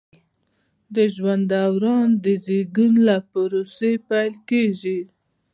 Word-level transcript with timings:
د 0.95 0.97
ژوند 1.15 1.43
دوران 1.53 2.07
د 2.23 2.25
زیږون 2.45 2.93
له 3.07 3.15
پروسې 3.29 3.91
پیل 4.07 4.33
کیږي. 4.49 4.99